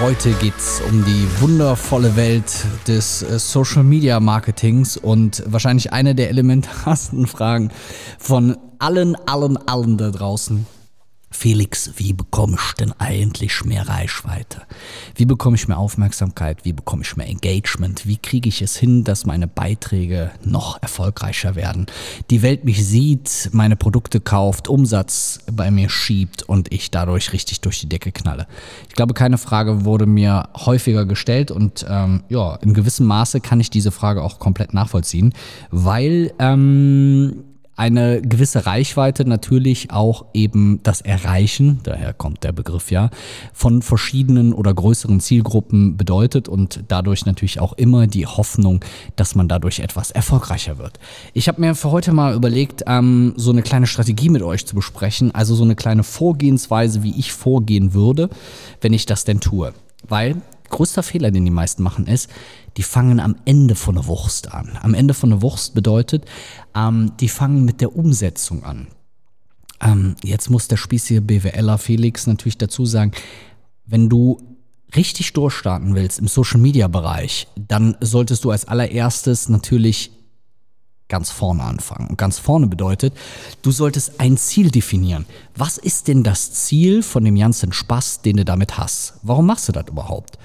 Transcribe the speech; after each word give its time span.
Heute 0.00 0.32
geht 0.34 0.56
es 0.56 0.80
um 0.88 1.04
die 1.04 1.26
wundervolle 1.40 2.14
Welt 2.14 2.64
des 2.86 3.22
äh, 3.22 3.36
Social 3.40 3.82
Media 3.82 4.20
Marketings 4.20 4.96
und 4.96 5.42
wahrscheinlich 5.44 5.92
eine 5.92 6.14
der 6.14 6.28
elementarsten 6.30 7.26
Fragen 7.26 7.72
von 8.16 8.56
allen, 8.78 9.16
allen, 9.26 9.56
allen 9.56 9.98
da 9.98 10.10
draußen. 10.12 10.66
Felix, 11.30 11.92
wie 11.96 12.14
bekomme 12.14 12.56
ich 12.56 12.72
denn 12.74 12.92
eigentlich 12.98 13.64
mehr 13.64 13.86
Reichweite? 13.86 14.62
Wie 15.14 15.26
bekomme 15.26 15.56
ich 15.56 15.68
mehr 15.68 15.78
Aufmerksamkeit? 15.78 16.64
Wie 16.64 16.72
bekomme 16.72 17.02
ich 17.02 17.16
mehr 17.16 17.28
Engagement? 17.28 18.06
Wie 18.06 18.16
kriege 18.16 18.48
ich 18.48 18.62
es 18.62 18.76
hin, 18.76 19.04
dass 19.04 19.26
meine 19.26 19.46
Beiträge 19.46 20.30
noch 20.42 20.80
erfolgreicher 20.82 21.54
werden? 21.54 21.86
Die 22.30 22.40
Welt 22.40 22.64
mich 22.64 22.84
sieht, 22.84 23.50
meine 23.52 23.76
Produkte 23.76 24.20
kauft, 24.20 24.68
Umsatz 24.68 25.40
bei 25.52 25.70
mir 25.70 25.90
schiebt 25.90 26.44
und 26.44 26.72
ich 26.72 26.90
dadurch 26.90 27.32
richtig 27.34 27.60
durch 27.60 27.80
die 27.80 27.88
Decke 27.88 28.10
knalle. 28.10 28.46
Ich 28.88 28.94
glaube, 28.94 29.12
keine 29.12 29.36
Frage 29.36 29.84
wurde 29.84 30.06
mir 30.06 30.48
häufiger 30.56 31.04
gestellt 31.04 31.50
und 31.50 31.84
ähm, 31.88 32.24
ja, 32.30 32.56
in 32.56 32.72
gewissem 32.72 33.06
Maße 33.06 33.40
kann 33.40 33.60
ich 33.60 33.68
diese 33.68 33.90
Frage 33.90 34.22
auch 34.22 34.38
komplett 34.38 34.72
nachvollziehen, 34.72 35.34
weil 35.70 36.32
ähm, 36.38 37.44
eine 37.78 38.20
gewisse 38.20 38.66
Reichweite 38.66 39.24
natürlich 39.24 39.92
auch 39.92 40.26
eben 40.34 40.80
das 40.82 41.00
Erreichen, 41.00 41.78
daher 41.84 42.12
kommt 42.12 42.42
der 42.42 42.50
Begriff 42.50 42.90
ja, 42.90 43.10
von 43.52 43.82
verschiedenen 43.82 44.52
oder 44.52 44.74
größeren 44.74 45.20
Zielgruppen 45.20 45.96
bedeutet 45.96 46.48
und 46.48 46.82
dadurch 46.88 47.24
natürlich 47.24 47.60
auch 47.60 47.74
immer 47.74 48.08
die 48.08 48.26
Hoffnung, 48.26 48.84
dass 49.14 49.36
man 49.36 49.46
dadurch 49.46 49.78
etwas 49.78 50.10
erfolgreicher 50.10 50.78
wird. 50.78 50.98
Ich 51.34 51.46
habe 51.46 51.60
mir 51.60 51.76
für 51.76 51.92
heute 51.92 52.12
mal 52.12 52.34
überlegt, 52.34 52.82
ähm, 52.88 53.34
so 53.36 53.52
eine 53.52 53.62
kleine 53.62 53.86
Strategie 53.86 54.28
mit 54.28 54.42
euch 54.42 54.66
zu 54.66 54.74
besprechen, 54.74 55.32
also 55.32 55.54
so 55.54 55.62
eine 55.62 55.76
kleine 55.76 56.02
Vorgehensweise, 56.02 57.04
wie 57.04 57.16
ich 57.16 57.32
vorgehen 57.32 57.94
würde, 57.94 58.28
wenn 58.80 58.92
ich 58.92 59.06
das 59.06 59.22
denn 59.22 59.38
tue. 59.38 59.72
Weil 60.08 60.36
größter 60.70 61.02
Fehler, 61.02 61.30
den 61.30 61.44
die 61.44 61.50
meisten 61.50 61.82
machen, 61.82 62.06
ist, 62.06 62.30
die 62.76 62.82
fangen 62.82 63.20
am 63.20 63.36
Ende 63.44 63.74
von 63.74 63.96
der 63.96 64.06
Wurst 64.06 64.52
an. 64.52 64.78
Am 64.82 64.94
Ende 64.94 65.14
von 65.14 65.30
der 65.30 65.42
Wurst 65.42 65.74
bedeutet, 65.74 66.24
ähm, 66.74 67.12
die 67.20 67.28
fangen 67.28 67.64
mit 67.64 67.80
der 67.80 67.96
Umsetzung 67.96 68.64
an. 68.64 68.88
Ähm, 69.80 70.16
jetzt 70.22 70.50
muss 70.50 70.68
der 70.68 70.76
spießige 70.76 71.20
BWLer 71.20 71.78
Felix 71.78 72.26
natürlich 72.26 72.58
dazu 72.58 72.84
sagen, 72.84 73.12
wenn 73.86 74.08
du 74.08 74.38
richtig 74.96 75.32
durchstarten 75.32 75.94
willst 75.94 76.18
im 76.18 76.28
Social 76.28 76.60
Media 76.60 76.88
Bereich, 76.88 77.46
dann 77.56 77.96
solltest 78.00 78.44
du 78.44 78.50
als 78.50 78.66
allererstes 78.66 79.48
natürlich 79.48 80.10
ganz 81.08 81.30
vorne 81.30 81.62
anfangen. 81.62 82.08
Und 82.08 82.18
ganz 82.18 82.38
vorne 82.38 82.66
bedeutet, 82.66 83.14
du 83.62 83.70
solltest 83.70 84.20
ein 84.20 84.36
Ziel 84.36 84.70
definieren. 84.70 85.26
Was 85.56 85.78
ist 85.78 86.08
denn 86.08 86.22
das 86.22 86.52
Ziel 86.52 87.02
von 87.02 87.24
dem 87.24 87.36
ganzen 87.36 87.72
Spaß, 87.72 88.22
den 88.22 88.36
du 88.36 88.44
damit 88.44 88.78
hast? 88.78 89.14
Warum 89.22 89.46
machst 89.46 89.68
du 89.68 89.72
das 89.72 89.88
überhaupt? 89.88 90.38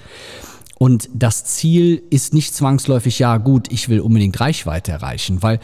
Und 0.78 1.08
das 1.14 1.44
Ziel 1.44 2.02
ist 2.10 2.34
nicht 2.34 2.54
zwangsläufig, 2.54 3.18
ja 3.18 3.36
gut, 3.36 3.70
ich 3.70 3.88
will 3.88 4.00
unbedingt 4.00 4.40
Reichweite 4.40 4.92
erreichen, 4.92 5.42
weil 5.42 5.60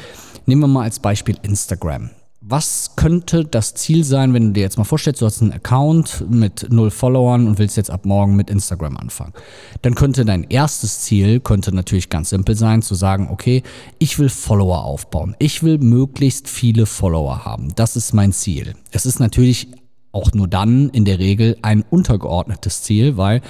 nehmen 0.47 0.63
wir 0.63 0.69
mal 0.69 0.85
als 0.85 1.01
Beispiel 1.01 1.37
Instagram 1.43 2.11
was 2.51 2.97
könnte 2.97 3.45
das 3.45 3.75
Ziel 3.75 4.03
sein, 4.03 4.35
wenn 4.35 4.49
du 4.49 4.53
dir 4.53 4.63
jetzt 4.63 4.77
mal 4.77 4.85
vorstellst, 4.85 5.23
du 5.23 5.27
hast 5.27 5.41
einen 5.41 5.53
Account 5.53 6.25
mit 6.29 6.67
null 6.71 6.91
Followern 6.91 7.47
und 7.47 7.59
willst 7.59 7.77
jetzt 7.77 7.91
ab 7.91 8.05
morgen 8.05 8.35
mit 8.35 8.51
Instagram 8.51 8.97
anfangen? 8.97 9.33
Dann 9.83 9.95
könnte 9.95 10.25
dein 10.25 10.45
erstes 10.45 11.01
Ziel, 11.01 11.41
könnte 11.41 11.75
natürlich 11.75 12.11
ganz 12.11 12.31
simpel 12.31 12.57
sein, 12.57 12.83
zu 12.83 12.95
sagen, 12.95 13.29
okay, 13.31 13.63
ich 13.99 14.19
will 14.19 14.29
Follower 14.29 14.85
aufbauen. 14.85 15.37
Ich 15.39 15.63
will 15.63 15.79
möglichst 15.79 16.49
viele 16.49 16.87
Follower 16.87 17.45
haben. 17.45 17.73
Das 17.77 17.95
ist 17.95 18.13
mein 18.13 18.33
Ziel. 18.33 18.75
Es 18.91 19.07
ist 19.07 19.21
natürlich 19.21 19.69
auch 20.13 20.33
nur 20.33 20.49
dann 20.49 20.89
in 20.91 21.05
der 21.05 21.21
Regel 21.21 21.57
ein 21.63 21.85
untergeordnetes 21.89 22.83
Ziel, 22.83 23.17
weil 23.17 23.43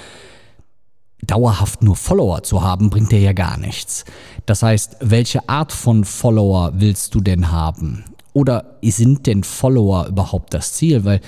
dauerhaft 1.23 1.83
nur 1.83 1.95
Follower 1.95 2.43
zu 2.43 2.61
haben, 2.61 2.89
bringt 2.89 3.11
dir 3.11 3.19
ja 3.19 3.33
gar 3.33 3.57
nichts. 3.57 4.05
Das 4.45 4.63
heißt, 4.63 4.97
welche 5.01 5.47
Art 5.47 5.71
von 5.71 6.03
Follower 6.03 6.73
willst 6.75 7.13
du 7.15 7.21
denn 7.21 7.51
haben? 7.51 8.05
Oder 8.33 8.77
sind 8.81 9.27
denn 9.27 9.43
Follower 9.43 10.07
überhaupt 10.07 10.53
das 10.53 10.73
Ziel? 10.73 11.03
Weil 11.05 11.21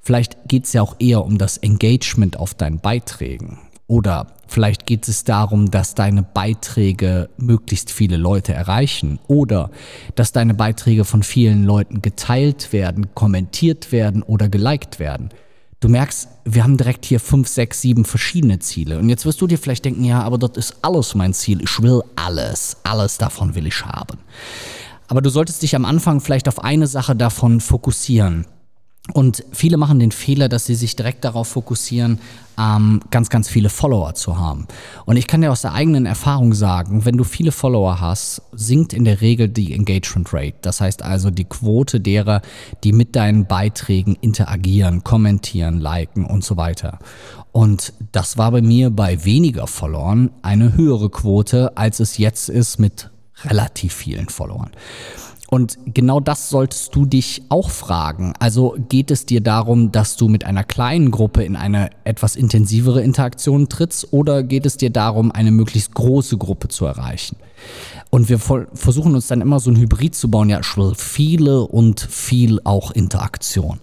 vielleicht 0.00 0.36
geht 0.48 0.66
es 0.66 0.72
ja 0.72 0.82
auch 0.82 0.96
eher 0.98 1.24
um 1.24 1.38
das 1.38 1.56
Engagement 1.58 2.38
auf 2.38 2.54
deinen 2.54 2.80
Beiträgen. 2.80 3.58
Oder 3.86 4.28
vielleicht 4.46 4.86
geht 4.86 5.08
es 5.08 5.24
darum, 5.24 5.70
dass 5.70 5.94
deine 5.94 6.22
Beiträge 6.22 7.28
möglichst 7.36 7.90
viele 7.90 8.16
Leute 8.16 8.52
erreichen. 8.52 9.18
Oder 9.28 9.70
dass 10.14 10.32
deine 10.32 10.54
Beiträge 10.54 11.04
von 11.04 11.22
vielen 11.22 11.64
Leuten 11.64 12.00
geteilt 12.00 12.72
werden, 12.72 13.14
kommentiert 13.14 13.92
werden 13.92 14.22
oder 14.22 14.48
geliked 14.48 14.98
werden. 14.98 15.30
Du 15.80 15.88
merkst, 15.88 16.28
wir 16.44 16.62
haben 16.62 16.76
direkt 16.76 17.04
hier 17.04 17.18
fünf, 17.18 17.48
sechs, 17.48 17.80
sieben 17.80 18.04
verschiedene 18.04 18.60
Ziele. 18.60 19.00
Und 19.00 19.08
jetzt 19.08 19.26
wirst 19.26 19.40
du 19.40 19.48
dir 19.48 19.58
vielleicht 19.58 19.84
denken, 19.84 20.04
ja, 20.04 20.22
aber 20.22 20.38
das 20.38 20.52
ist 20.56 20.76
alles 20.82 21.16
mein 21.16 21.34
Ziel. 21.34 21.60
Ich 21.60 21.82
will 21.82 22.02
alles. 22.14 22.76
Alles 22.84 23.18
davon 23.18 23.56
will 23.56 23.66
ich 23.66 23.84
haben. 23.84 24.18
Aber 25.12 25.20
du 25.20 25.28
solltest 25.28 25.62
dich 25.62 25.76
am 25.76 25.84
Anfang 25.84 26.22
vielleicht 26.22 26.48
auf 26.48 26.64
eine 26.64 26.86
Sache 26.86 27.14
davon 27.14 27.60
fokussieren. 27.60 28.46
Und 29.12 29.44
viele 29.52 29.76
machen 29.76 29.98
den 29.98 30.10
Fehler, 30.10 30.48
dass 30.48 30.64
sie 30.64 30.74
sich 30.74 30.96
direkt 30.96 31.26
darauf 31.26 31.48
fokussieren, 31.48 32.18
ähm, 32.58 33.02
ganz, 33.10 33.28
ganz 33.28 33.46
viele 33.46 33.68
Follower 33.68 34.14
zu 34.14 34.38
haben. 34.38 34.66
Und 35.04 35.18
ich 35.18 35.26
kann 35.26 35.42
dir 35.42 35.52
aus 35.52 35.60
der 35.60 35.74
eigenen 35.74 36.06
Erfahrung 36.06 36.54
sagen, 36.54 37.04
wenn 37.04 37.18
du 37.18 37.24
viele 37.24 37.52
Follower 37.52 38.00
hast, 38.00 38.40
sinkt 38.52 38.94
in 38.94 39.04
der 39.04 39.20
Regel 39.20 39.50
die 39.50 39.74
Engagement 39.74 40.32
Rate. 40.32 40.56
Das 40.62 40.80
heißt 40.80 41.02
also 41.02 41.30
die 41.30 41.44
Quote 41.44 42.00
derer, 42.00 42.40
die 42.82 42.94
mit 42.94 43.14
deinen 43.14 43.44
Beiträgen 43.44 44.16
interagieren, 44.22 45.04
kommentieren, 45.04 45.78
liken 45.78 46.24
und 46.24 46.42
so 46.42 46.56
weiter. 46.56 47.00
Und 47.50 47.92
das 48.12 48.38
war 48.38 48.50
bei 48.50 48.62
mir 48.62 48.88
bei 48.88 49.26
weniger 49.26 49.66
Followern 49.66 50.30
eine 50.40 50.74
höhere 50.74 51.10
Quote, 51.10 51.76
als 51.76 52.00
es 52.00 52.16
jetzt 52.16 52.48
ist 52.48 52.78
mit 52.78 53.10
relativ 53.44 53.94
vielen 53.94 54.28
Followern. 54.28 54.70
Und 55.52 55.76
genau 55.84 56.18
das 56.18 56.48
solltest 56.48 56.94
du 56.94 57.04
dich 57.04 57.42
auch 57.50 57.68
fragen. 57.68 58.32
Also 58.38 58.74
geht 58.88 59.10
es 59.10 59.26
dir 59.26 59.42
darum, 59.42 59.92
dass 59.92 60.16
du 60.16 60.28
mit 60.28 60.44
einer 60.44 60.64
kleinen 60.64 61.10
Gruppe 61.10 61.44
in 61.44 61.56
eine 61.56 61.90
etwas 62.04 62.36
intensivere 62.36 63.02
Interaktion 63.02 63.68
trittst 63.68 64.14
oder 64.14 64.44
geht 64.44 64.64
es 64.64 64.78
dir 64.78 64.88
darum, 64.88 65.30
eine 65.30 65.50
möglichst 65.50 65.92
große 65.92 66.38
Gruppe 66.38 66.68
zu 66.68 66.86
erreichen? 66.86 67.36
Und 68.08 68.30
wir 68.30 68.38
versuchen 68.38 69.14
uns 69.14 69.26
dann 69.26 69.42
immer 69.42 69.60
so 69.60 69.70
ein 69.70 69.76
Hybrid 69.76 70.14
zu 70.14 70.30
bauen. 70.30 70.48
Ja, 70.48 70.58
ich 70.58 70.76
will 70.78 70.94
viele 70.96 71.66
und 71.66 72.00
viel 72.00 72.58
auch 72.64 72.90
Interaktion. 72.90 73.78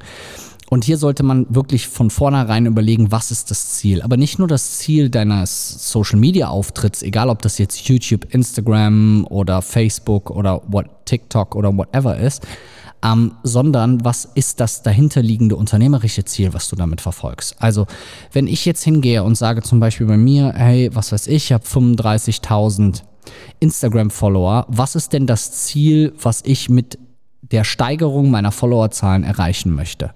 Und 0.70 0.84
hier 0.84 0.98
sollte 0.98 1.24
man 1.24 1.48
wirklich 1.50 1.88
von 1.88 2.12
vornherein 2.12 2.68
überlegen, 2.68 3.12
was 3.12 3.32
ist 3.32 3.50
das 3.50 3.72
Ziel. 3.72 4.04
Aber 4.04 4.18
nicht 4.18 4.38
nur 4.38 4.48
das 4.48 4.78
Ziel 4.78 5.10
deines 5.10 5.92
Social 5.92 6.20
Media 6.20 6.50
Auftritts, 6.50 7.02
egal 7.02 7.30
ob 7.30 7.42
das 7.42 7.58
jetzt 7.58 7.88
YouTube, 7.88 8.34
Instagram 8.34 9.26
oder 9.30 9.64
Facebook 9.64 10.30
oder 10.30 10.62
what, 10.68 10.86
TikTok 11.06 11.56
oder 11.56 11.76
whatever 11.76 12.18
ist, 12.18 12.46
ähm, 13.04 13.34
sondern 13.44 14.04
was 14.04 14.26
ist 14.36 14.60
das 14.60 14.84
dahinterliegende 14.84 15.56
unternehmerische 15.56 16.24
Ziel, 16.26 16.54
was 16.54 16.70
du 16.70 16.76
damit 16.76 17.02
verfolgst. 17.02 17.56
Also 17.60 17.88
wenn 18.32 18.46
ich 18.46 18.66
jetzt 18.66 18.84
hingehe 18.84 19.24
und 19.24 19.36
sage 19.36 19.64
zum 19.64 19.80
Beispiel 19.80 20.06
bei 20.06 20.18
mir, 20.18 20.54
hey, 20.56 20.90
was 20.94 21.12
weiß 21.12 21.28
ich, 21.28 21.46
ich 21.46 21.54
habe 21.54 21.66
35.000 21.66 23.02
Instagram-Follower, 23.60 24.66
was 24.68 24.96
ist 24.96 25.14
denn 25.14 25.26
das 25.26 25.52
Ziel, 25.52 26.14
was 26.22 26.42
ich 26.46 26.70
mit 26.70 27.00
der 27.52 27.64
Steigerung 27.64 28.30
meiner 28.32 28.52
Followerzahlen 28.52 29.24
erreichen 29.24 29.74
möchte. 29.74 30.12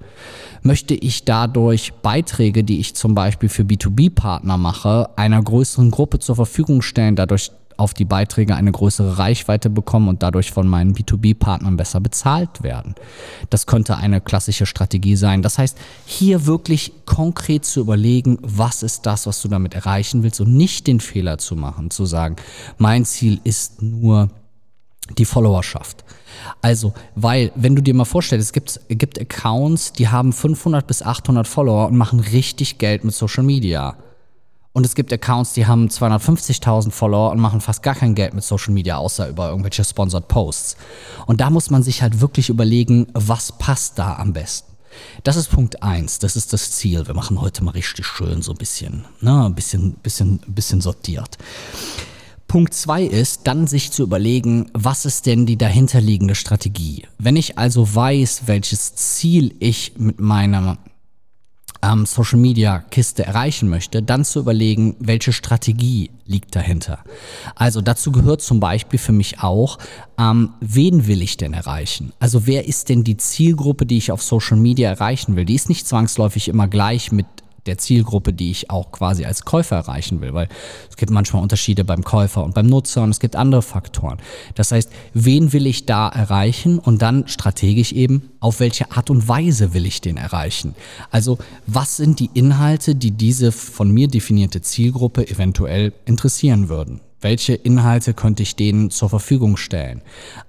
Möchte 0.61 0.93
ich 0.93 1.25
dadurch 1.25 1.93
Beiträge, 2.01 2.63
die 2.63 2.79
ich 2.79 2.95
zum 2.95 3.15
Beispiel 3.15 3.49
für 3.49 3.63
B2B-Partner 3.63 4.57
mache, 4.57 5.09
einer 5.17 5.41
größeren 5.41 5.91
Gruppe 5.91 6.19
zur 6.19 6.35
Verfügung 6.35 6.81
stellen, 6.81 7.15
dadurch 7.15 7.51
auf 7.77 7.93
die 7.93 8.05
Beiträge 8.05 8.55
eine 8.55 8.71
größere 8.71 9.17
Reichweite 9.17 9.69
bekommen 9.69 10.07
und 10.07 10.23
dadurch 10.23 10.51
von 10.51 10.67
meinen 10.67 10.93
B2B-Partnern 10.93 11.77
besser 11.77 11.99
bezahlt 11.99 12.63
werden. 12.63 12.95
Das 13.49 13.65
könnte 13.65 13.97
eine 13.97 14.21
klassische 14.21 14.65
Strategie 14.65 15.15
sein. 15.15 15.41
Das 15.41 15.57
heißt, 15.57 15.77
hier 16.05 16.45
wirklich 16.45 16.93
konkret 17.05 17.65
zu 17.65 17.81
überlegen, 17.81 18.37
was 18.41 18.83
ist 18.83 19.05
das, 19.05 19.27
was 19.27 19.41
du 19.41 19.47
damit 19.47 19.73
erreichen 19.73 20.23
willst 20.23 20.41
und 20.41 20.55
nicht 20.55 20.87
den 20.87 20.99
Fehler 20.99 21.37
zu 21.37 21.55
machen, 21.55 21.89
zu 21.89 22.05
sagen, 22.05 22.35
mein 22.77 23.05
Ziel 23.05 23.39
ist 23.43 23.81
nur 23.81 24.29
die 25.17 25.25
Followerschaft. 25.25 26.03
Also, 26.61 26.93
weil, 27.15 27.51
wenn 27.55 27.75
du 27.75 27.81
dir 27.81 27.93
mal 27.93 28.05
vorstellst, 28.05 28.47
es 28.47 28.53
gibt, 28.53 28.79
gibt 28.89 29.19
Accounts, 29.19 29.93
die 29.93 30.07
haben 30.07 30.33
500 30.33 30.85
bis 30.87 31.01
800 31.01 31.47
Follower 31.47 31.87
und 31.87 31.97
machen 31.97 32.19
richtig 32.19 32.77
Geld 32.77 33.03
mit 33.03 33.13
Social 33.13 33.43
Media. 33.43 33.95
Und 34.73 34.85
es 34.87 34.95
gibt 34.95 35.13
Accounts, 35.13 35.53
die 35.53 35.67
haben 35.67 35.87
250.000 35.87 36.89
Follower 36.89 37.31
und 37.31 37.39
machen 37.39 37.61
fast 37.61 37.83
gar 37.83 37.93
kein 37.93 38.15
Geld 38.15 38.33
mit 38.33 38.43
Social 38.43 38.73
Media, 38.73 38.97
außer 38.97 39.29
über 39.29 39.49
irgendwelche 39.49 39.83
Sponsored 39.83 40.27
Posts. 40.27 40.77
Und 41.27 41.41
da 41.41 41.51
muss 41.51 41.69
man 41.69 41.83
sich 41.83 42.01
halt 42.01 42.21
wirklich 42.21 42.49
überlegen, 42.49 43.05
was 43.13 43.51
passt 43.51 43.99
da 43.99 44.15
am 44.15 44.33
besten. 44.33 44.73
Das 45.23 45.35
ist 45.35 45.49
Punkt 45.49 45.81
eins. 45.83 46.19
das 46.19 46.35
ist 46.35 46.53
das 46.53 46.71
Ziel. 46.71 47.05
Wir 47.07 47.13
machen 47.13 47.41
heute 47.41 47.63
mal 47.63 47.71
richtig 47.71 48.05
schön 48.05 48.41
so 48.41 48.51
ein 48.51 48.57
bisschen, 48.57 49.05
ne, 49.21 49.45
ein 49.45 49.55
bisschen, 49.55 49.93
bisschen, 49.95 50.39
bisschen 50.47 50.81
sortiert. 50.81 51.37
Punkt 52.53 52.75
zwei 52.75 53.01
ist, 53.01 53.47
dann 53.47 53.65
sich 53.65 53.91
zu 53.91 54.03
überlegen, 54.03 54.69
was 54.75 55.05
ist 55.05 55.25
denn 55.25 55.47
die 55.47 55.57
dahinterliegende 55.57 56.35
Strategie? 56.35 57.07
Wenn 57.17 57.35
ich 57.35 57.57
also 57.57 57.95
weiß, 57.95 58.43
welches 58.45 58.93
Ziel 58.93 59.55
ich 59.57 59.93
mit 59.97 60.19
meiner 60.19 60.77
ähm, 61.81 62.05
Social 62.05 62.37
Media 62.37 62.77
Kiste 62.91 63.25
erreichen 63.25 63.69
möchte, 63.69 64.03
dann 64.03 64.23
zu 64.23 64.39
überlegen, 64.39 64.95
welche 64.99 65.33
Strategie 65.33 66.11
liegt 66.27 66.55
dahinter. 66.55 66.99
Also 67.55 67.81
dazu 67.81 68.11
gehört 68.11 68.43
zum 68.43 68.59
Beispiel 68.59 68.99
für 68.99 69.13
mich 69.13 69.39
auch, 69.39 69.79
ähm, 70.19 70.51
wen 70.59 71.07
will 71.07 71.23
ich 71.23 71.37
denn 71.37 71.55
erreichen? 71.55 72.13
Also 72.19 72.45
wer 72.45 72.67
ist 72.67 72.89
denn 72.89 73.03
die 73.03 73.17
Zielgruppe, 73.17 73.87
die 73.87 73.97
ich 73.97 74.11
auf 74.11 74.21
Social 74.21 74.57
Media 74.57 74.91
erreichen 74.91 75.35
will? 75.35 75.45
Die 75.45 75.55
ist 75.55 75.69
nicht 75.69 75.87
zwangsläufig 75.87 76.49
immer 76.49 76.67
gleich 76.67 77.11
mit 77.11 77.25
der 77.65 77.77
Zielgruppe, 77.77 78.33
die 78.33 78.51
ich 78.51 78.69
auch 78.69 78.91
quasi 78.91 79.25
als 79.25 79.45
Käufer 79.45 79.75
erreichen 79.75 80.21
will, 80.21 80.33
weil 80.33 80.49
es 80.89 80.97
gibt 80.97 81.11
manchmal 81.11 81.41
Unterschiede 81.41 81.83
beim 81.83 82.03
Käufer 82.03 82.43
und 82.43 82.53
beim 82.53 82.67
Nutzer 82.67 83.03
und 83.03 83.11
es 83.11 83.19
gibt 83.19 83.35
andere 83.35 83.61
Faktoren. 83.61 84.17
Das 84.55 84.71
heißt, 84.71 84.91
wen 85.13 85.53
will 85.53 85.67
ich 85.67 85.85
da 85.85 86.09
erreichen 86.09 86.79
und 86.79 87.01
dann 87.01 87.27
strategisch 87.27 87.91
eben, 87.91 88.29
auf 88.39 88.59
welche 88.59 88.91
Art 88.91 89.09
und 89.09 89.27
Weise 89.27 89.73
will 89.73 89.85
ich 89.85 90.01
den 90.01 90.17
erreichen? 90.17 90.75
Also, 91.11 91.37
was 91.65 91.97
sind 91.97 92.19
die 92.19 92.29
Inhalte, 92.33 92.95
die 92.95 93.11
diese 93.11 93.51
von 93.51 93.91
mir 93.91 94.07
definierte 94.07 94.61
Zielgruppe 94.61 95.27
eventuell 95.29 95.93
interessieren 96.05 96.69
würden? 96.69 96.99
Welche 97.23 97.53
Inhalte 97.53 98.13
könnte 98.13 98.43
ich 98.43 98.55
denen 98.55 98.89
zur 98.89 99.09
Verfügung 99.09 99.55
stellen? 99.55 100.01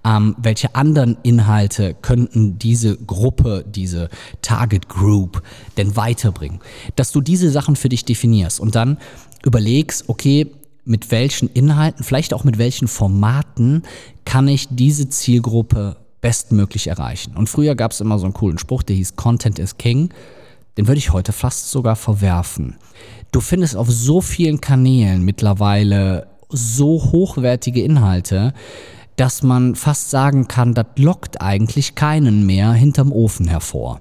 Ähm, 0.05 0.35
welche 0.39 0.75
anderen 0.75 1.17
Inhalte 1.23 1.95
könnten 1.95 2.59
diese 2.59 2.97
Gruppe, 2.97 3.65
diese 3.67 4.11
Target 4.43 4.89
Group 4.89 5.43
denn 5.77 5.95
weiterbringen? 5.95 6.61
Dass 6.97 7.13
du 7.13 7.21
diese 7.21 7.51
Sachen 7.51 7.77
für 7.77 7.89
dich 7.89 8.05
definierst 8.05 8.59
und 8.59 8.75
dann 8.75 8.99
überlegst, 9.45 10.09
okay, 10.09 10.51
mit 10.85 11.11
welchen 11.11 11.49
Inhalten, 11.49 12.05
vielleicht 12.05 12.35
auch 12.35 12.45
mit 12.45 12.59
welchen 12.59 12.89
Formaten 12.89 13.85
kann 14.25 14.49
ich 14.49 14.67
diese 14.69 15.09
Zielgruppe 15.09 15.97
bestmöglich 16.21 16.89
erreichen. 16.89 17.37
Und 17.37 17.49
früher 17.49 17.75
gab 17.75 17.93
es 17.93 18.01
immer 18.01 18.19
so 18.19 18.25
einen 18.25 18.35
coolen 18.35 18.59
Spruch, 18.59 18.83
der 18.83 18.97
hieß 18.97 19.15
Content 19.15 19.59
is 19.59 19.79
King. 19.79 20.11
Den 20.77 20.89
würde 20.89 20.99
ich 20.99 21.13
heute 21.13 21.33
fast 21.33 21.71
sogar 21.71 21.95
verwerfen. 21.95 22.77
Du 23.31 23.41
findest 23.41 23.77
auf 23.77 23.91
so 23.91 24.21
vielen 24.21 24.61
Kanälen 24.61 25.25
mittlerweile 25.25 26.27
so 26.55 27.11
hochwertige 27.13 27.83
Inhalte, 27.83 28.53
dass 29.17 29.43
man 29.43 29.75
fast 29.75 30.11
sagen 30.11 30.49
kann, 30.49 30.75
das 30.75 30.87
lockt 30.97 31.41
eigentlich 31.41 31.95
keinen 31.95 32.47
mehr 32.47 32.73
hinterm 32.73 33.13
Ofen 33.13 33.47
hervor. 33.49 34.01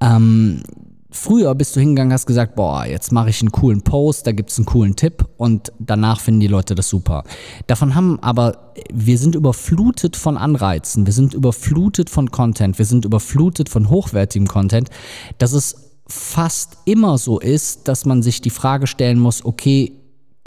Ähm, 0.00 0.62
früher 1.10 1.54
bist 1.54 1.74
du 1.74 1.80
hingegangen, 1.80 2.12
hast 2.12 2.26
gesagt, 2.26 2.54
boah, 2.54 2.84
jetzt 2.84 3.12
mache 3.12 3.30
ich 3.30 3.40
einen 3.40 3.52
coolen 3.52 3.82
Post, 3.82 4.26
da 4.26 4.32
gibt 4.32 4.50
es 4.50 4.58
einen 4.58 4.66
coolen 4.66 4.96
Tipp 4.96 5.26
und 5.36 5.72
danach 5.78 6.20
finden 6.20 6.40
die 6.40 6.46
Leute 6.46 6.74
das 6.74 6.88
super. 6.88 7.24
Davon 7.66 7.94
haben 7.94 8.18
aber, 8.22 8.72
wir 8.92 9.18
sind 9.18 9.34
überflutet 9.34 10.16
von 10.16 10.36
Anreizen, 10.36 11.06
wir 11.06 11.12
sind 11.12 11.34
überflutet 11.34 12.10
von 12.10 12.30
Content, 12.30 12.78
wir 12.78 12.84
sind 12.84 13.04
überflutet 13.04 13.68
von 13.68 13.88
hochwertigem 13.88 14.46
Content, 14.46 14.90
dass 15.38 15.52
es 15.52 15.88
fast 16.06 16.78
immer 16.84 17.18
so 17.18 17.38
ist, 17.38 17.88
dass 17.88 18.04
man 18.04 18.22
sich 18.22 18.40
die 18.40 18.50
Frage 18.50 18.86
stellen 18.86 19.18
muss, 19.18 19.44
okay, 19.44 19.92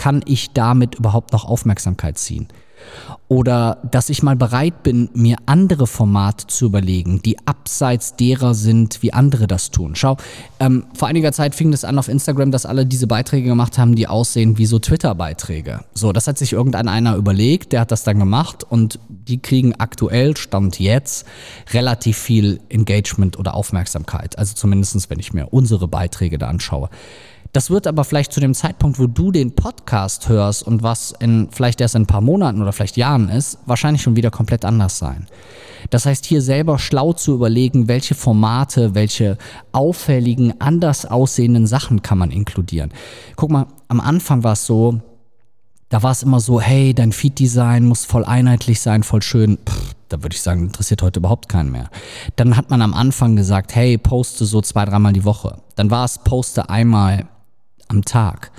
kann 0.01 0.23
ich 0.25 0.49
damit 0.49 0.95
überhaupt 0.95 1.31
noch 1.31 1.45
Aufmerksamkeit 1.45 2.17
ziehen? 2.17 2.47
Oder 3.27 3.77
dass 3.91 4.09
ich 4.09 4.23
mal 4.23 4.35
bereit 4.35 4.81
bin, 4.81 5.11
mir 5.13 5.37
andere 5.45 5.85
Formate 5.85 6.47
zu 6.47 6.65
überlegen, 6.65 7.21
die 7.21 7.37
abseits 7.45 8.15
derer 8.15 8.55
sind, 8.55 9.03
wie 9.03 9.13
andere 9.13 9.45
das 9.45 9.69
tun. 9.69 9.95
Schau, 9.95 10.17
ähm, 10.59 10.85
vor 10.95 11.07
einiger 11.07 11.31
Zeit 11.33 11.53
fing 11.53 11.71
es 11.71 11.85
an 11.85 11.99
auf 11.99 12.07
Instagram, 12.07 12.49
dass 12.49 12.65
alle 12.65 12.87
diese 12.87 13.05
Beiträge 13.05 13.47
gemacht 13.47 13.77
haben, 13.77 13.93
die 13.93 14.07
aussehen 14.07 14.57
wie 14.57 14.65
so 14.65 14.79
Twitter-Beiträge. 14.79 15.81
So, 15.93 16.11
das 16.13 16.25
hat 16.25 16.39
sich 16.39 16.53
irgendein 16.53 16.87
einer 16.87 17.15
überlegt, 17.15 17.71
der 17.71 17.81
hat 17.81 17.91
das 17.91 18.03
dann 18.03 18.17
gemacht 18.17 18.65
und 18.67 18.97
die 19.07 19.37
kriegen 19.37 19.75
aktuell, 19.75 20.35
Stand 20.35 20.79
jetzt, 20.79 21.27
relativ 21.73 22.17
viel 22.17 22.59
Engagement 22.69 23.37
oder 23.37 23.53
Aufmerksamkeit. 23.53 24.39
Also 24.39 24.55
zumindest, 24.55 25.11
wenn 25.11 25.19
ich 25.19 25.31
mir 25.31 25.53
unsere 25.53 25.87
Beiträge 25.87 26.39
da 26.39 26.47
anschaue. 26.47 26.89
Das 27.53 27.69
wird 27.69 27.85
aber 27.85 28.05
vielleicht 28.05 28.31
zu 28.31 28.39
dem 28.39 28.53
Zeitpunkt, 28.53 28.97
wo 28.97 29.07
du 29.07 29.31
den 29.31 29.53
Podcast 29.55 30.29
hörst 30.29 30.63
und 30.63 30.83
was 30.83 31.13
in 31.19 31.49
vielleicht 31.51 31.81
erst 31.81 31.95
in 31.95 32.03
ein 32.03 32.07
paar 32.07 32.21
Monaten 32.21 32.61
oder 32.61 32.71
vielleicht 32.71 32.95
Jahren 32.95 33.27
ist, 33.27 33.59
wahrscheinlich 33.65 34.01
schon 34.01 34.15
wieder 34.15 34.31
komplett 34.31 34.63
anders 34.63 34.97
sein. 34.97 35.27
Das 35.89 36.05
heißt, 36.05 36.25
hier 36.25 36.41
selber 36.41 36.79
schlau 36.79 37.11
zu 37.11 37.33
überlegen, 37.33 37.87
welche 37.89 38.15
Formate, 38.15 38.95
welche 38.95 39.37
auffälligen, 39.73 40.61
anders 40.61 41.05
aussehenden 41.05 41.67
Sachen 41.67 42.01
kann 42.01 42.17
man 42.17 42.31
inkludieren. 42.31 42.91
Guck 43.35 43.51
mal, 43.51 43.67
am 43.89 43.99
Anfang 43.99 44.43
war 44.43 44.53
es 44.53 44.65
so, 44.65 45.01
da 45.89 46.03
war 46.03 46.11
es 46.11 46.23
immer 46.23 46.39
so, 46.39 46.61
hey, 46.61 46.93
dein 46.93 47.11
Feed-Design 47.11 47.85
muss 47.85 48.05
voll 48.05 48.23
einheitlich 48.23 48.79
sein, 48.79 49.03
voll 49.03 49.21
schön. 49.21 49.57
Pff, 49.67 49.93
da 50.07 50.23
würde 50.23 50.35
ich 50.35 50.41
sagen, 50.41 50.63
interessiert 50.63 51.01
heute 51.01 51.19
überhaupt 51.19 51.49
keinen 51.49 51.71
mehr. 51.71 51.89
Dann 52.37 52.55
hat 52.55 52.69
man 52.69 52.81
am 52.81 52.93
Anfang 52.93 53.35
gesagt, 53.35 53.75
hey, 53.75 53.97
poste 53.97 54.45
so 54.45 54.61
zwei, 54.61 54.85
dreimal 54.85 55.11
die 55.11 55.25
Woche. 55.25 55.57
Dann 55.75 55.91
war 55.91 56.05
es, 56.05 56.19
poste 56.19 56.69
einmal 56.69 57.27
am 57.91 58.03
Tag. 58.03 58.51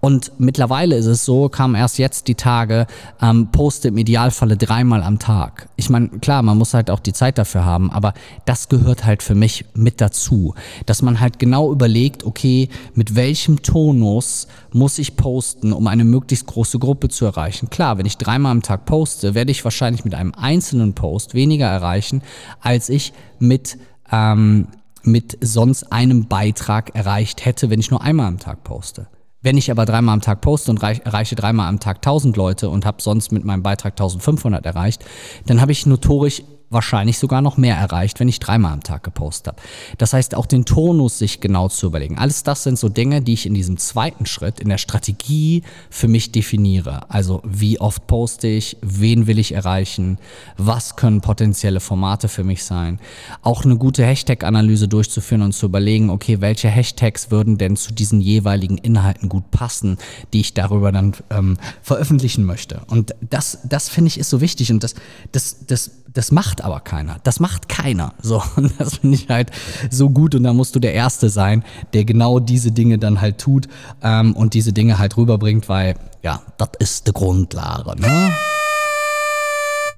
Und 0.00 0.32
mittlerweile 0.38 0.96
ist 0.96 1.06
es 1.06 1.26
so, 1.26 1.50
kam 1.50 1.74
erst 1.74 1.98
jetzt 1.98 2.26
die 2.26 2.34
Tage, 2.34 2.86
ähm, 3.20 3.48
poste 3.52 3.88
im 3.88 3.98
Idealfalle 3.98 4.56
dreimal 4.56 5.02
am 5.02 5.18
Tag. 5.18 5.68
Ich 5.76 5.90
meine, 5.90 6.08
klar, 6.08 6.42
man 6.42 6.56
muss 6.56 6.72
halt 6.72 6.90
auch 6.90 7.00
die 7.00 7.12
Zeit 7.12 7.36
dafür 7.36 7.66
haben, 7.66 7.90
aber 7.90 8.14
das 8.46 8.70
gehört 8.70 9.04
halt 9.04 9.22
für 9.22 9.34
mich 9.34 9.66
mit 9.74 10.00
dazu. 10.00 10.54
Dass 10.86 11.02
man 11.02 11.20
halt 11.20 11.38
genau 11.38 11.70
überlegt, 11.70 12.24
okay, 12.24 12.70
mit 12.94 13.14
welchem 13.14 13.62
Tonus 13.62 14.48
muss 14.72 14.98
ich 14.98 15.16
posten, 15.16 15.72
um 15.74 15.86
eine 15.86 16.04
möglichst 16.04 16.46
große 16.46 16.78
Gruppe 16.78 17.10
zu 17.10 17.26
erreichen. 17.26 17.68
Klar, 17.68 17.98
wenn 17.98 18.06
ich 18.06 18.16
dreimal 18.16 18.52
am 18.52 18.62
Tag 18.62 18.86
poste, 18.86 19.34
werde 19.34 19.50
ich 19.50 19.64
wahrscheinlich 19.64 20.04
mit 20.04 20.14
einem 20.14 20.32
einzelnen 20.34 20.94
Post 20.94 21.34
weniger 21.34 21.66
erreichen, 21.66 22.22
als 22.62 22.88
ich 22.88 23.12
mit 23.38 23.76
ähm, 24.10 24.68
mit 25.02 25.38
sonst 25.40 25.92
einem 25.92 26.26
Beitrag 26.26 26.94
erreicht 26.94 27.44
hätte, 27.44 27.70
wenn 27.70 27.80
ich 27.80 27.90
nur 27.90 28.02
einmal 28.02 28.26
am 28.26 28.38
Tag 28.38 28.64
poste. 28.64 29.08
Wenn 29.42 29.56
ich 29.56 29.70
aber 29.70 29.86
dreimal 29.86 30.14
am 30.14 30.20
Tag 30.20 30.42
poste 30.42 30.70
und 30.70 30.82
erreiche 30.82 31.34
dreimal 31.34 31.68
am 31.68 31.80
Tag 31.80 31.96
1000 31.96 32.36
Leute 32.36 32.68
und 32.68 32.84
habe 32.84 33.00
sonst 33.00 33.32
mit 33.32 33.44
meinem 33.44 33.62
Beitrag 33.62 33.94
1500 33.94 34.64
erreicht, 34.66 35.04
dann 35.46 35.62
habe 35.62 35.72
ich 35.72 35.86
notorisch 35.86 36.42
wahrscheinlich 36.70 37.18
sogar 37.18 37.42
noch 37.42 37.56
mehr 37.56 37.76
erreicht, 37.76 38.20
wenn 38.20 38.28
ich 38.28 38.38
dreimal 38.38 38.72
am 38.72 38.82
Tag 38.82 39.02
gepostet 39.02 39.48
habe. 39.48 39.62
Das 39.98 40.12
heißt, 40.12 40.36
auch 40.36 40.46
den 40.46 40.64
Tonus 40.64 41.18
sich 41.18 41.40
genau 41.40 41.68
zu 41.68 41.86
überlegen. 41.86 42.16
Alles 42.16 42.44
das 42.44 42.62
sind 42.62 42.78
so 42.78 42.88
Dinge, 42.88 43.22
die 43.22 43.32
ich 43.32 43.44
in 43.44 43.54
diesem 43.54 43.76
zweiten 43.76 44.24
Schritt, 44.24 44.60
in 44.60 44.68
der 44.68 44.78
Strategie 44.78 45.62
für 45.90 46.06
mich 46.06 46.30
definiere. 46.30 47.10
Also 47.10 47.42
wie 47.44 47.80
oft 47.80 48.06
poste 48.06 48.46
ich, 48.46 48.76
wen 48.82 49.26
will 49.26 49.40
ich 49.40 49.52
erreichen, 49.52 50.18
was 50.56 50.94
können 50.94 51.20
potenzielle 51.20 51.80
Formate 51.80 52.28
für 52.28 52.44
mich 52.44 52.62
sein. 52.62 53.00
Auch 53.42 53.64
eine 53.64 53.76
gute 53.76 54.04
Hashtag-Analyse 54.04 54.86
durchzuführen 54.86 55.42
und 55.42 55.52
zu 55.52 55.66
überlegen, 55.66 56.08
okay, 56.08 56.40
welche 56.40 56.68
Hashtags 56.68 57.32
würden 57.32 57.58
denn 57.58 57.76
zu 57.76 57.92
diesen 57.92 58.20
jeweiligen 58.20 58.78
Inhalten 58.78 59.28
gut 59.28 59.50
passen, 59.50 59.98
die 60.32 60.40
ich 60.40 60.54
darüber 60.54 60.92
dann 60.92 61.16
ähm, 61.30 61.56
veröffentlichen 61.82 62.44
möchte. 62.44 62.82
Und 62.86 63.14
das, 63.28 63.58
das 63.64 63.88
finde 63.88 64.08
ich 64.08 64.20
ist 64.20 64.30
so 64.30 64.40
wichtig 64.40 64.70
und 64.70 64.84
das, 64.84 64.94
das, 65.32 65.66
das 65.66 65.90
das 66.12 66.32
macht 66.32 66.62
aber 66.62 66.80
keiner. 66.80 67.18
Das 67.22 67.40
macht 67.40 67.68
keiner. 67.68 68.14
So, 68.20 68.42
und 68.56 68.72
das 68.78 68.96
finde 68.96 69.16
ich 69.16 69.28
halt 69.28 69.50
so 69.90 70.10
gut. 70.10 70.34
Und 70.34 70.44
da 70.44 70.52
musst 70.52 70.74
du 70.74 70.80
der 70.80 70.94
Erste 70.94 71.28
sein, 71.30 71.64
der 71.92 72.04
genau 72.04 72.40
diese 72.40 72.72
Dinge 72.72 72.98
dann 72.98 73.20
halt 73.20 73.38
tut 73.38 73.68
ähm, 74.02 74.34
und 74.34 74.54
diese 74.54 74.72
Dinge 74.72 74.98
halt 74.98 75.16
rüberbringt, 75.16 75.68
weil, 75.68 75.96
ja, 76.22 76.42
das 76.58 76.70
ist 76.78 77.06
die 77.06 77.12
Grundlage, 77.12 78.00
ne? 78.00 78.32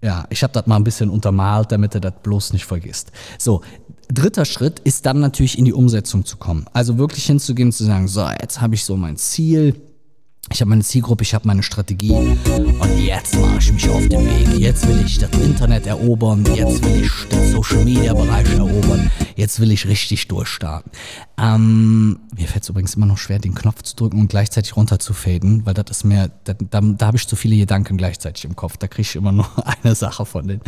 Ja, 0.02 0.26
ich 0.30 0.42
habe 0.42 0.52
das 0.52 0.66
mal 0.66 0.76
ein 0.76 0.84
bisschen 0.84 1.10
untermalt, 1.10 1.70
damit 1.70 1.94
er 1.94 2.00
das 2.00 2.14
bloß 2.24 2.52
nicht 2.54 2.64
vergisst. 2.64 3.12
So, 3.38 3.62
dritter 4.08 4.44
Schritt 4.44 4.80
ist 4.80 5.06
dann 5.06 5.20
natürlich 5.20 5.56
in 5.56 5.64
die 5.64 5.72
Umsetzung 5.72 6.24
zu 6.24 6.38
kommen. 6.38 6.66
Also 6.72 6.98
wirklich 6.98 7.24
hinzugehen 7.26 7.70
zu 7.70 7.84
sagen, 7.84 8.08
so, 8.08 8.26
jetzt 8.40 8.60
habe 8.60 8.74
ich 8.74 8.84
so 8.84 8.96
mein 8.96 9.16
Ziel 9.16 9.80
ich 10.50 10.60
habe 10.60 10.70
meine 10.70 10.82
Zielgruppe, 10.82 11.22
ich 11.22 11.34
habe 11.34 11.46
meine 11.46 11.62
Strategie 11.62 12.36
und 12.78 12.98
jetzt 12.98 13.36
mache 13.38 13.58
ich 13.58 13.72
mich 13.72 13.88
auf 13.88 14.08
den 14.08 14.24
Weg. 14.24 14.58
Jetzt 14.58 14.86
will 14.86 15.02
ich 15.04 15.18
das 15.18 15.30
Internet 15.32 15.86
erobern, 15.86 16.44
jetzt 16.54 16.84
will 16.84 17.04
ich 17.04 17.28
den 17.28 17.50
Social 17.50 17.84
Media 17.84 18.14
Bereich 18.14 18.50
erobern, 18.54 19.10
jetzt 19.36 19.60
will 19.60 19.72
ich 19.72 19.86
richtig 19.86 20.28
durchstarten. 20.28 20.90
Ähm, 21.38 22.20
mir 22.36 22.46
fällt 22.46 22.62
es 22.62 22.68
übrigens 22.68 22.94
immer 22.94 23.06
noch 23.06 23.18
schwer, 23.18 23.38
den 23.38 23.54
Knopf 23.54 23.82
zu 23.82 23.96
drücken 23.96 24.20
und 24.20 24.28
gleichzeitig 24.28 24.76
runter 24.76 24.98
zu 24.98 25.12
faden, 25.12 25.66
weil 25.66 25.74
das 25.74 25.86
ist 25.90 26.04
mir, 26.04 26.30
da, 26.44 26.54
da, 26.54 26.80
da 26.80 27.06
habe 27.06 27.16
ich 27.16 27.26
zu 27.26 27.36
viele 27.36 27.56
Gedanken 27.56 27.96
gleichzeitig 27.96 28.44
im 28.44 28.54
Kopf. 28.54 28.76
Da 28.76 28.86
kriege 28.86 29.02
ich 29.02 29.16
immer 29.16 29.32
nur 29.32 29.46
eine 29.82 29.94
Sache 29.94 30.24
von 30.24 30.46
denen. 30.46 30.60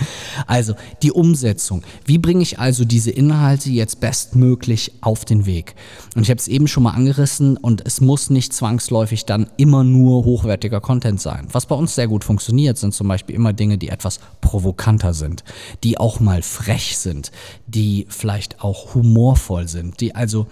Also 0.47 0.75
die 1.03 1.13
Umsetzung. 1.13 1.83
Wie 2.05 2.19
bringe 2.19 2.43
ich 2.43 2.59
also 2.59 2.85
diese 2.85 3.11
Inhalte 3.11 3.71
jetzt 3.71 4.01
bestmöglich 4.01 4.93
auf 5.01 5.25
den 5.25 5.47
Weg? 5.47 5.75
Und 6.17 6.23
ich 6.23 6.31
habe 6.31 6.39
es 6.39 6.49
eben 6.49 6.67
schon 6.67 6.83
mal 6.83 6.93
angerissen 6.93 7.57
und 7.57 7.87
es 7.87 8.01
muss 8.01 8.31
nicht 8.31 8.53
zwangsläufig 8.53 9.25
dann 9.25 9.47
immer 9.57 9.85
nur 9.85 10.25
hochwertiger 10.25 10.81
Content 10.81 11.21
sein. 11.21 11.47
Was 11.53 11.67
bei 11.67 11.75
uns 11.75 11.95
sehr 11.95 12.04
gut 12.07 12.25
funktioniert, 12.25 12.79
sind 12.79 12.95
zum 12.95 13.09
Beispiel 13.09 13.35
immer 13.35 13.53
Dinge, 13.53 13.79
die 13.79 13.89
etwas 13.89 14.21
provokanter 14.41 15.15
sind, 15.15 15.45
die 15.83 15.99
auch 15.99 16.21
mal 16.21 16.43
frech 16.43 16.97
sind, 16.99 17.31
die 17.67 18.07
vielleicht 18.09 18.61
auch 18.63 18.95
humorvoll 18.95 19.69
sind, 19.69 20.01
die 20.01 20.15
also 20.15 20.47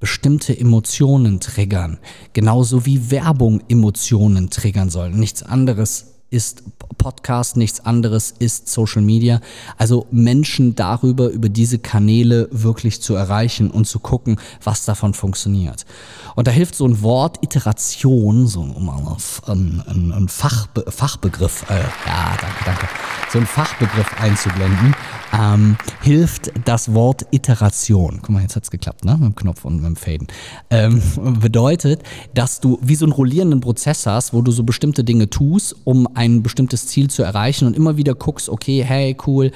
bestimmte 0.00 0.58
Emotionen 0.58 1.40
triggern, 1.40 1.98
genauso 2.32 2.84
wie 2.84 3.10
Werbung 3.10 3.62
Emotionen 3.68 4.50
triggern 4.50 4.90
soll. 4.90 5.10
Nichts 5.10 5.42
anderes 5.42 6.13
ist 6.34 6.64
Podcast, 6.98 7.56
nichts 7.56 7.80
anderes 7.80 8.34
ist 8.38 8.68
Social 8.68 9.02
Media. 9.02 9.40
Also 9.78 10.06
Menschen 10.10 10.74
darüber, 10.74 11.28
über 11.28 11.48
diese 11.48 11.78
Kanäle 11.78 12.48
wirklich 12.50 13.00
zu 13.02 13.14
erreichen 13.14 13.70
und 13.70 13.86
zu 13.86 14.00
gucken, 14.00 14.40
was 14.62 14.84
davon 14.84 15.14
funktioniert. 15.14 15.86
Und 16.34 16.48
da 16.48 16.50
hilft 16.50 16.74
so 16.74 16.86
ein 16.86 17.02
Wort 17.02 17.38
Iteration, 17.42 18.46
so 18.48 18.62
um 18.62 18.88
ein, 18.88 19.82
ein, 19.86 20.12
ein 20.12 20.28
Fachbe 20.28 20.84
Fachbegriff, 20.88 21.64
äh, 21.70 21.80
ja, 22.06 22.36
danke, 22.40 22.64
danke, 22.64 22.88
so 23.30 23.38
ein 23.38 23.46
Fachbegriff 23.46 24.20
einzublenden, 24.20 24.96
ähm, 25.32 25.76
hilft 26.02 26.50
das 26.64 26.92
Wort 26.94 27.26
Iteration. 27.30 28.18
Guck 28.22 28.30
mal, 28.30 28.42
jetzt 28.42 28.56
hat's 28.56 28.70
geklappt, 28.70 29.04
ne? 29.04 29.12
Mit 29.12 29.22
dem 29.22 29.34
Knopf 29.34 29.64
und 29.64 29.76
mit 29.76 29.84
dem 29.84 29.96
Faden. 29.96 30.26
Ähm, 30.70 31.00
bedeutet, 31.40 32.02
dass 32.34 32.60
du 32.60 32.78
wie 32.82 32.94
so 32.96 33.04
einen 33.04 33.12
rollierenden 33.12 33.60
Prozess 33.60 34.06
hast, 34.06 34.32
wo 34.32 34.42
du 34.42 34.50
so 34.50 34.64
bestimmte 34.64 35.04
Dinge 35.04 35.30
tust, 35.30 35.76
um 35.84 36.08
ein 36.14 36.23
bestimmtes 36.42 36.86
Ziel 36.86 37.08
zu 37.08 37.22
erreichen 37.22 37.66
und 37.66 37.76
immer 37.76 37.96
wieder 37.96 38.14
guckst, 38.14 38.48
okay, 38.48 38.84
hey, 38.84 39.16
cool, 39.26 39.50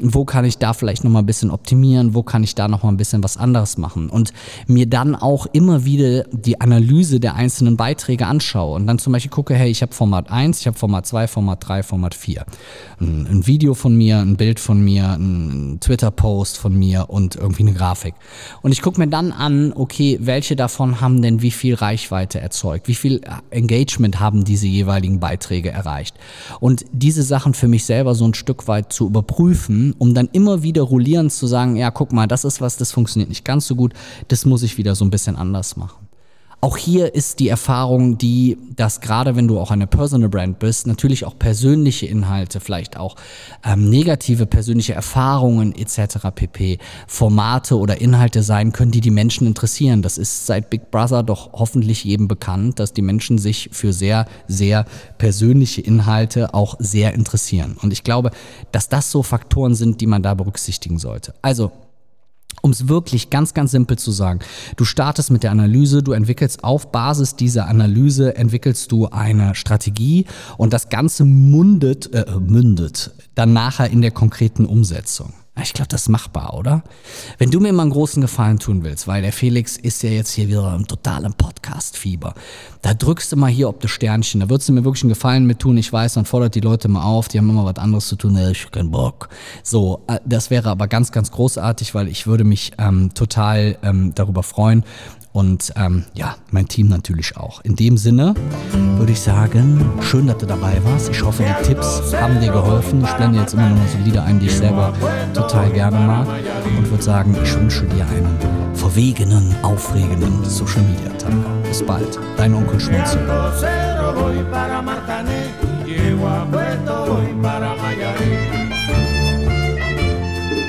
wo 0.00 0.24
kann 0.24 0.44
ich 0.44 0.58
da 0.58 0.72
vielleicht 0.72 1.04
nochmal 1.04 1.22
ein 1.22 1.26
bisschen 1.26 1.50
optimieren, 1.50 2.14
wo 2.14 2.22
kann 2.22 2.42
ich 2.42 2.54
da 2.54 2.68
nochmal 2.68 2.92
ein 2.92 2.96
bisschen 2.96 3.22
was 3.22 3.36
anderes 3.36 3.78
machen 3.78 4.10
und 4.10 4.32
mir 4.66 4.86
dann 4.86 5.14
auch 5.14 5.46
immer 5.52 5.84
wieder 5.84 6.24
die 6.30 6.60
Analyse 6.60 7.20
der 7.20 7.34
einzelnen 7.34 7.76
Beiträge 7.76 8.26
anschaue 8.26 8.76
und 8.76 8.86
dann 8.86 8.98
zum 8.98 9.12
Beispiel 9.12 9.30
gucke, 9.30 9.54
hey, 9.54 9.70
ich 9.70 9.82
habe 9.82 9.94
Format 9.94 10.30
1, 10.30 10.60
ich 10.60 10.66
habe 10.66 10.78
Format 10.78 11.06
2, 11.06 11.28
Format 11.28 11.68
3, 11.68 11.82
Format 11.82 12.14
4. 12.14 12.44
Ein, 13.00 13.26
ein 13.26 13.46
Video 13.46 13.74
von 13.74 13.96
mir, 13.96 14.18
ein 14.18 14.36
Bild 14.36 14.60
von 14.60 14.82
mir, 14.82 15.12
ein 15.12 15.78
Twitter-Post 15.80 16.58
von 16.58 16.78
mir 16.78 17.10
und 17.10 17.36
irgendwie 17.36 17.62
eine 17.62 17.72
Grafik. 17.72 18.14
Und 18.62 18.72
ich 18.72 18.82
gucke 18.82 19.00
mir 19.00 19.08
dann 19.08 19.32
an, 19.32 19.72
okay, 19.74 20.18
welche 20.20 20.56
davon 20.56 21.00
haben 21.00 21.22
denn 21.22 21.42
wie 21.42 21.50
viel 21.50 21.74
Reichweite 21.74 22.40
erzeugt? 22.40 22.88
Wie 22.88 22.94
viel 22.94 23.20
Engagement 23.50 24.20
haben 24.20 24.44
diese 24.44 24.66
jeweiligen 24.66 25.20
Beiträge 25.20 25.70
erreicht? 25.70 26.11
Und 26.60 26.84
diese 26.92 27.22
Sachen 27.22 27.54
für 27.54 27.68
mich 27.68 27.84
selber 27.84 28.14
so 28.14 28.26
ein 28.26 28.34
Stück 28.34 28.68
weit 28.68 28.92
zu 28.92 29.06
überprüfen, 29.06 29.94
um 29.98 30.14
dann 30.14 30.28
immer 30.32 30.62
wieder 30.62 30.82
rollierend 30.82 31.32
zu 31.32 31.46
sagen, 31.46 31.76
ja, 31.76 31.90
guck 31.90 32.12
mal, 32.12 32.26
das 32.26 32.44
ist 32.44 32.60
was, 32.60 32.76
das 32.76 32.92
funktioniert 32.92 33.28
nicht 33.28 33.44
ganz 33.44 33.66
so 33.66 33.74
gut, 33.74 33.94
das 34.28 34.44
muss 34.44 34.62
ich 34.62 34.78
wieder 34.78 34.94
so 34.94 35.04
ein 35.04 35.10
bisschen 35.10 35.36
anders 35.36 35.76
machen. 35.76 36.11
Auch 36.64 36.76
hier 36.76 37.12
ist 37.16 37.40
die 37.40 37.48
Erfahrung, 37.48 38.18
die, 38.18 38.56
dass 38.76 39.00
gerade 39.00 39.34
wenn 39.34 39.48
du 39.48 39.58
auch 39.58 39.72
eine 39.72 39.88
Personal 39.88 40.28
Brand 40.28 40.60
bist, 40.60 40.86
natürlich 40.86 41.24
auch 41.24 41.36
persönliche 41.36 42.06
Inhalte, 42.06 42.60
vielleicht 42.60 42.96
auch 42.96 43.16
ähm, 43.64 43.90
negative 43.90 44.46
persönliche 44.46 44.92
Erfahrungen 44.92 45.74
etc. 45.74 46.18
pp. 46.32 46.78
Formate 47.08 47.76
oder 47.76 48.00
Inhalte 48.00 48.44
sein 48.44 48.70
können, 48.70 48.92
die 48.92 49.00
die 49.00 49.10
Menschen 49.10 49.44
interessieren. 49.44 50.02
Das 50.02 50.18
ist 50.18 50.46
seit 50.46 50.70
Big 50.70 50.92
Brother 50.92 51.24
doch 51.24 51.52
hoffentlich 51.52 52.04
jedem 52.04 52.28
bekannt, 52.28 52.78
dass 52.78 52.92
die 52.92 53.02
Menschen 53.02 53.38
sich 53.38 53.70
für 53.72 53.92
sehr, 53.92 54.26
sehr 54.46 54.84
persönliche 55.18 55.80
Inhalte 55.80 56.54
auch 56.54 56.76
sehr 56.78 57.12
interessieren. 57.12 57.76
Und 57.82 57.92
ich 57.92 58.04
glaube, 58.04 58.30
dass 58.70 58.88
das 58.88 59.10
so 59.10 59.24
Faktoren 59.24 59.74
sind, 59.74 60.00
die 60.00 60.06
man 60.06 60.22
da 60.22 60.34
berücksichtigen 60.34 61.00
sollte. 61.00 61.34
Also 61.42 61.72
um 62.60 62.70
es 62.70 62.88
wirklich 62.88 63.30
ganz, 63.30 63.54
ganz 63.54 63.70
simpel 63.72 63.98
zu 63.98 64.10
sagen, 64.10 64.40
du 64.76 64.84
startest 64.84 65.30
mit 65.30 65.42
der 65.42 65.50
Analyse, 65.50 66.02
du 66.02 66.12
entwickelst 66.12 66.62
auf 66.62 66.92
Basis 66.92 67.34
dieser 67.36 67.66
Analyse, 67.66 68.36
entwickelst 68.36 68.92
du 68.92 69.08
eine 69.08 69.54
Strategie 69.54 70.26
und 70.58 70.72
das 70.72 70.88
Ganze 70.88 71.24
mundet, 71.24 72.12
äh, 72.14 72.26
mündet 72.38 73.12
dann 73.34 73.52
nachher 73.52 73.90
in 73.90 74.02
der 74.02 74.10
konkreten 74.10 74.66
Umsetzung. 74.66 75.32
Ich 75.62 75.72
glaube, 75.72 75.88
das 75.88 76.02
ist 76.02 76.08
machbar, 76.08 76.54
oder? 76.54 76.82
Wenn 77.38 77.50
du 77.50 77.60
mir 77.60 77.72
mal 77.72 77.82
einen 77.82 77.92
großen 77.92 78.20
Gefallen 78.20 78.58
tun 78.58 78.82
willst, 78.84 79.06
weil 79.06 79.22
der 79.22 79.32
Felix 79.32 79.76
ist 79.76 80.02
ja 80.02 80.10
jetzt 80.10 80.32
hier 80.32 80.48
wieder 80.48 80.74
im 80.74 80.86
totalen 80.86 81.32
Podcast-Fieber, 81.34 82.34
da 82.82 82.94
drückst 82.94 83.32
du 83.32 83.36
mal 83.36 83.50
hier 83.50 83.68
ob 83.68 83.80
das 83.80 83.90
Sternchen, 83.90 84.40
da 84.40 84.50
würdest 84.50 84.68
du 84.68 84.72
mir 84.72 84.84
wirklich 84.84 85.04
einen 85.04 85.10
Gefallen 85.10 85.46
mit 85.46 85.60
tun. 85.60 85.76
Ich 85.76 85.92
weiß, 85.92 86.14
dann 86.14 86.24
fordert 86.24 86.54
die 86.54 86.60
Leute 86.60 86.88
mal 86.88 87.04
auf, 87.04 87.28
die 87.28 87.38
haben 87.38 87.48
immer 87.48 87.64
was 87.64 87.76
anderes 87.76 88.08
zu 88.08 88.16
tun, 88.16 88.36
ich 88.50 88.64
hab 88.64 88.72
keinen 88.72 88.90
Bock. 88.90 89.28
So, 89.62 90.02
äh, 90.08 90.18
das 90.24 90.50
wäre 90.50 90.70
aber 90.70 90.88
ganz, 90.88 91.12
ganz 91.12 91.30
großartig, 91.30 91.94
weil 91.94 92.08
ich 92.08 92.26
würde 92.26 92.44
mich 92.44 92.72
ähm, 92.78 93.14
total 93.14 93.78
ähm, 93.82 94.12
darüber 94.14 94.42
freuen 94.42 94.84
und 95.32 95.72
ähm, 95.76 96.04
ja, 96.14 96.36
mein 96.50 96.68
Team 96.68 96.88
natürlich 96.88 97.36
auch. 97.36 97.60
In 97.62 97.76
dem 97.76 97.96
Sinne 97.96 98.34
würde 98.96 99.12
ich 99.12 99.20
sagen, 99.20 99.80
schön, 100.02 100.26
dass 100.26 100.38
du 100.38 100.46
dabei 100.46 100.80
warst. 100.84 101.08
Ich 101.10 101.22
hoffe, 101.22 101.42
die 101.42 101.66
Tipps 101.66 102.14
haben 102.14 102.40
dir 102.40 102.52
geholfen. 102.52 103.02
Ich 103.02 103.12
blende 103.12 103.40
jetzt 103.40 103.54
immer 103.54 103.68
noch 103.68 103.76
mal 103.76 103.88
so 103.88 103.98
Lieder 104.04 104.24
ein, 104.24 104.38
die 104.38 104.46
ich 104.46 104.56
selber 104.56 104.92
total 105.32 105.70
gerne 105.70 105.98
mag. 105.98 106.26
Und 106.76 106.90
würde 106.90 107.02
sagen, 107.02 107.36
ich 107.42 107.54
wünsche 107.54 107.84
dir 107.84 108.06
einen 108.06 108.36
verwegenen, 108.74 109.54
aufregenden 109.62 110.44
Social 110.44 110.82
Media 110.82 111.10
Tag. 111.18 111.32
Bis 111.64 111.82
bald, 111.82 112.18
dein 112.36 112.54
Onkel 112.54 112.78
Schmunzel. 112.80 113.20
Llego 115.84 116.26
a 116.26 116.46
Puerto, 116.50 117.06
voy 117.06 117.34
para 117.42 117.76
Mayarín. 117.76 118.31